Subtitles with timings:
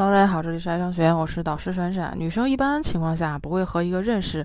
[0.00, 2.14] Hello，大家好，这里是爱上学院，我是导师闪闪。
[2.16, 4.44] 女生一般情况下不会和一个认识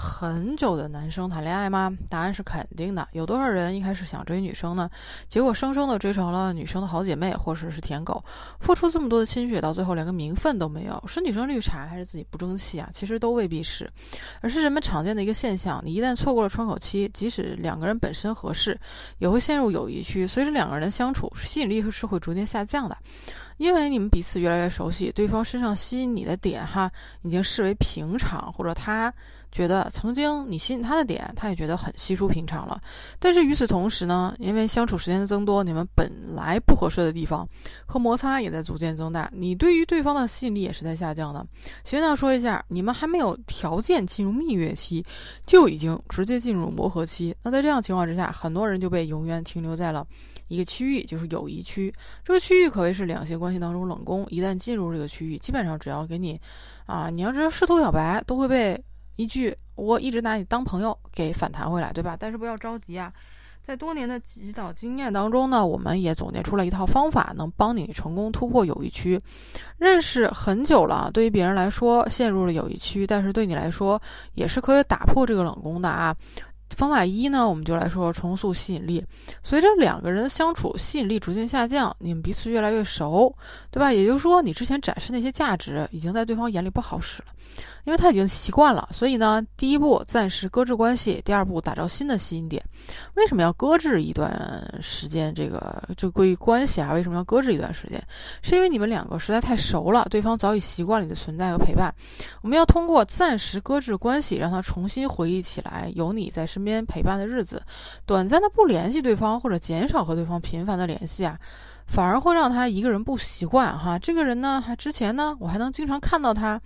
[0.00, 1.92] 很久的男生谈恋爱吗？
[2.08, 3.08] 答案是肯定的。
[3.10, 4.88] 有多少人一开始想追女生呢？
[5.28, 8.24] 结果生生的追成了女生的好姐妹，或者是舔狗，
[8.60, 12.88] 付出这么多的心血，到最后连个名分都没有，是女生绿茶还是自己不争气啊？
[12.92, 13.90] 其实都未必是，
[14.40, 15.82] 而是人们常见的一个现象。
[15.84, 18.78] 你一旦错过了窗口期，即使两个人本身合适，
[19.18, 20.28] 也会陷入友谊区。
[20.28, 22.96] 随着两个人的相处，吸引力是会逐渐下降的。
[23.56, 26.88] 因为你们彼此越来越熟悉，对方身上吸引你的点哈，
[27.22, 29.12] 已经视为平常，或者他
[29.50, 32.80] 觉得曾经你吸引他的点，他也觉得很稀疏平常了。
[33.18, 37.48] 但是与此同时呢，因为相处时间的增多，你们本来不合适的地方
[37.86, 41.46] 和摩擦也在逐渐增大，你对于对方的吸引力也是在下降的。
[41.84, 45.04] 先要说一下，你们还没有条件进入蜜月期，
[45.46, 47.34] 就已经直接进入磨合期。
[47.42, 50.06] 那在这样情况之下，很多人就被永远停留在了。
[50.48, 51.92] 一个区域就是友谊区，
[52.24, 54.26] 这个区域可谓是两性关系当中冷宫。
[54.30, 56.40] 一旦进入这个区域，基本上只要给你，
[56.86, 58.82] 啊，你要知道试图表白，都会被
[59.18, 62.16] 一句“我一直拿你当朋友”给反弹回来，对吧？
[62.18, 63.12] 但是不要着急啊，
[63.60, 69.20] 在多年的指导经验当中呢，我们也总结出了一套方法，能帮你成功突破友谊区。
[69.76, 74.00] 认识很久了，对于别人来说陷入了友谊区，但是对你来说
[74.34, 76.14] 也是可以打破这个冷宫的啊。
[76.76, 79.04] 方法一呢，我们就来说重塑吸引力。
[79.42, 83.34] 随着两个人的相处，吸引力逐渐下降，你们彼此越来越熟，
[83.70, 83.92] 对吧？
[83.92, 87.28] 也就是说，你之前展示那些价值，已经在对方眼里不好使了。
[87.84, 92.62] 因为他已经习惯了，所以呢，第一步暂时搁置关系，第二步打造新的吸引点。
[93.14, 94.30] 为什么要搁置一段
[94.82, 95.32] 时间？
[95.34, 98.00] 这个就关于关系啊，为什么要搁置一段时间？
[98.42, 101.92] 是因为你们两个实在太熟了，对方早已习惯你的存在和陪伴。
[102.42, 107.62] 我们要通过暂时搁置关系，让他重新回忆起来有你在身身边陪伴的日子。
[108.04, 111.38] 短暂的不联系对方，或者减少和对方频繁的联系啊。
[111.86, 113.98] 反而会让他一个人不习惯哈。
[113.98, 116.60] 这个人呢，还之前呢，我还能经常看到他，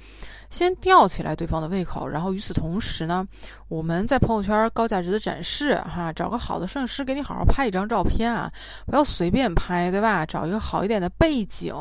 [0.50, 3.24] 先吊起来对方的胃口，然后与此同时呢，
[3.68, 8.50] 我们在朋友圈高价值的展示哈，找个好的摄影师给你好好拍一张照片啊，
[8.84, 10.26] 不要随便拍，对吧？
[10.26, 11.72] 找一个好一点的背景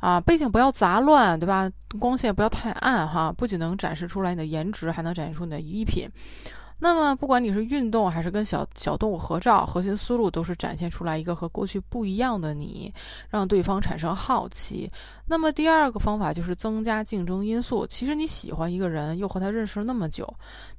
[0.00, 1.70] 啊，背景不要杂乱，对吧？
[1.98, 6.08] 光线不要太暗哈，不仅能展示出来你的颜值，还能展现出你的衣品。
[6.80, 12.92] 那么，不管你是运动还是跟小小动物合照，核心思路都是展现出来一个和过去不一样的你，
[13.28, 14.90] 让对方产生好奇。
[15.26, 17.86] 那么第二个方法就是增加竞争因素。
[17.86, 20.26] 其实你喜欢一个人，又和他认识了那么久，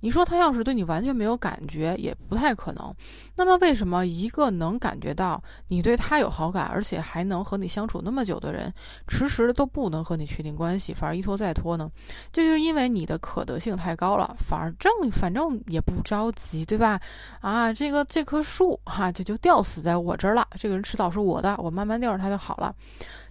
[0.01, 2.93] 你说他要是对你完全没有感觉，也不太可能。
[3.35, 8.73] 那么为什么一个能感觉到你对他有好感，而且还能和你相处那么久的人，
[9.07, 11.89] 迟迟都不能和你确定关系，反而一拖再拖呢？
[12.33, 16.99] 这就是因为你的可得性太高了，反而正反正也不着急，对吧？
[17.39, 20.47] 啊，这个这棵树哈，这就吊死在我这儿了。
[20.57, 22.73] 这个人迟早是我的，我慢慢吊着他就好了。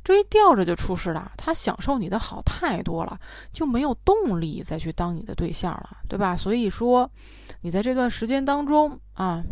[0.03, 3.19] 这一吊着就出事了，他享受你的好太多了，
[3.53, 6.37] 就没有动力再去当你的对象了，对吧？
[6.37, 7.11] 所以说，
[7.61, 9.43] 你在这段时间当中啊，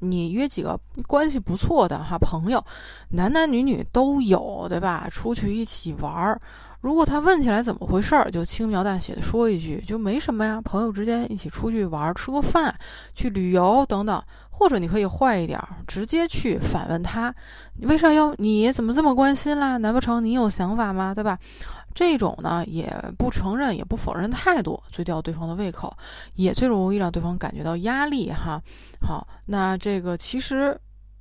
[0.00, 2.64] 你约几个关系不错的哈朋友，
[3.10, 5.08] 男男女女都有，对吧？
[5.10, 6.40] 出去一起玩儿。
[6.80, 12.74] 如果他问起来怎么回事儿，就轻描淡写的说一句，就没什么呀，朋友之间一起出去玩，吃个饭，
[13.14, 14.22] 去旅游等等。
[14.48, 17.34] 或者你可以坏一点儿，直接去反问他，
[17.78, 18.34] 你为啥要？
[18.36, 19.78] 你怎么这么关心啦？
[19.78, 21.14] 难不成你有想法吗？
[21.14, 21.38] 对吧？
[21.94, 25.90] 这种呢，也不承认也不否认态度，最吊对方的胃口，
[26.34, 28.60] 也最容易让对方感觉到压力哈。
[29.00, 30.78] 好，那这个其实，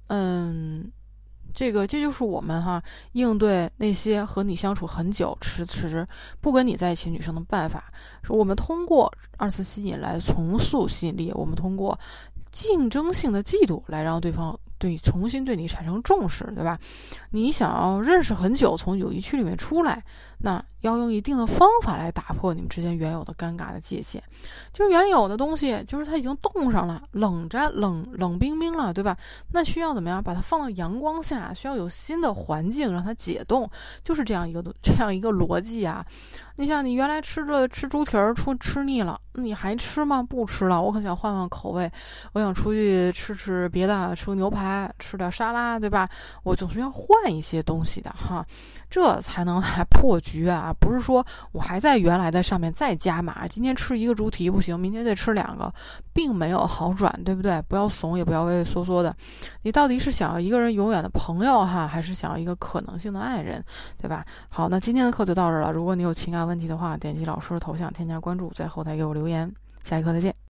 [0.07, 0.91] 嗯。
[1.53, 2.81] 这个这就是我们哈
[3.13, 6.05] 应对那些和你相处很久、迟迟
[6.39, 7.83] 不跟你在一起女生的办法。
[8.27, 11.97] 我们通过二次吸引来重塑吸引力，我们通过
[12.51, 16.79] 竞争性的嫉妒来让对方对重新对你产生重视，对吧？
[17.31, 20.03] 你想要认识很久，从友谊区里面出来。
[20.41, 24.21] 那要用一定的方法来打破你们之间原有的尴尬的界限，
[24.71, 29.17] 就是原有的东西，就是它已经冻上了，冷着冷冷冰冰了，对吧？
[29.51, 31.53] 那需要怎么样把它放到阳光下？
[31.53, 33.69] 需要有新的环境让它解冻，
[34.03, 36.05] 就是这样一个 这样一个逻辑啊。
[36.55, 40.21] 你想，你原来吃着吃猪蹄儿，出吃腻了，你还吃吗？
[40.21, 41.89] 不吃了，我可想换换口味，
[42.33, 46.09] 我想出去吃吃别的，吃个牛排，吃点沙拉，对吧？
[46.43, 48.45] 我总是要换一些东西的哈，
[48.89, 50.68] 这才能来破局啊！
[50.73, 55.73] 不是说我还在原来的上面再加码，今天吃一个猪蹄不行，明天再吃两个，
[56.13, 57.61] 并没有好转，对不对？
[57.67, 59.13] 不要怂，也不要畏畏缩缩的。
[59.63, 63.63] 你到底是想要一个人永远的朋友哈，还是想要一个可能性的爱人，
[63.97, 64.23] 对吧？
[64.49, 65.71] 好，那今天的课就到这了。
[65.71, 69.51] 如果你有情感，问题的话，点击老师的头像，添加关注，在后台给我留言。
[69.83, 70.35] 下一课再见。